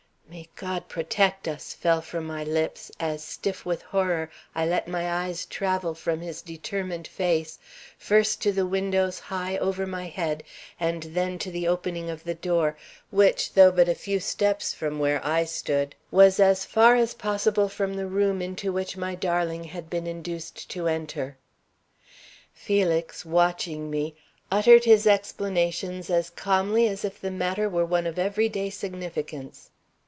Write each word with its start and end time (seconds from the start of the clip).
"May 0.31 0.47
God 0.55 0.87
protect 0.87 1.45
us!" 1.45 1.73
fell 1.73 2.01
from 2.01 2.25
my 2.25 2.45
lips, 2.45 2.89
as, 3.01 3.21
stiff 3.21 3.65
with 3.65 3.81
horror, 3.81 4.31
I 4.55 4.65
let 4.65 4.87
my 4.87 5.11
eyes 5.11 5.45
travel 5.45 5.93
from 5.93 6.21
his 6.21 6.41
determined 6.41 7.05
face, 7.05 7.59
first 7.97 8.41
to 8.43 8.53
the 8.53 8.65
windows 8.65 9.19
high 9.19 9.57
over 9.57 9.85
my 9.85 10.07
head 10.07 10.43
and 10.79 11.03
then 11.03 11.37
to 11.39 11.51
the 11.51 11.67
opening 11.67 12.09
of 12.09 12.23
the 12.23 12.33
door, 12.33 12.77
which, 13.09 13.55
though 13.55 13.73
but 13.73 13.89
a 13.89 13.93
few 13.93 14.21
steps 14.21 14.73
from 14.73 14.99
where 14.99 15.19
I 15.25 15.43
stood, 15.43 15.95
was 16.11 16.39
as 16.39 16.63
far 16.63 16.95
as 16.95 17.13
possible 17.13 17.67
from 17.67 17.95
the 17.95 18.07
room 18.07 18.41
into 18.41 18.71
which 18.71 18.95
my 18.95 19.15
darling 19.15 19.65
had 19.65 19.89
been 19.89 20.07
induced 20.07 20.69
to 20.69 20.87
enter. 20.87 21.35
Felix, 22.53 23.25
watching 23.25 23.91
me, 23.91 24.15
uttered 24.49 24.85
his 24.85 25.05
explanations 25.05 26.09
as 26.09 26.29
calmly 26.29 26.87
as 26.87 27.03
if 27.03 27.19
the 27.19 27.31
matter 27.31 27.67
were 27.67 27.85
one 27.85 28.07
of 28.07 28.17
every 28.17 28.47
day 28.47 28.69
significance. 28.69 29.71